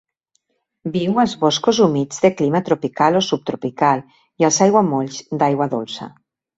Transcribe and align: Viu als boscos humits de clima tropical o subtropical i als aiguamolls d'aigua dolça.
Viu 0.95 1.21
als 1.23 1.35
boscos 1.43 1.81
humits 1.85 2.25
de 2.25 2.33
clima 2.41 2.63
tropical 2.71 3.21
o 3.23 3.23
subtropical 3.29 4.05
i 4.17 4.53
als 4.53 4.63
aiguamolls 4.69 5.25
d'aigua 5.41 5.75
dolça. 5.81 6.15